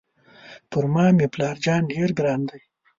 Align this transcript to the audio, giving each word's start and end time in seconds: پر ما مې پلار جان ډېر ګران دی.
پر 0.69 0.83
ما 0.93 1.05
مې 1.17 1.27
پلار 1.33 1.55
جان 1.63 1.81
ډېر 1.93 2.09
ګران 2.19 2.41
دی. 2.49 2.61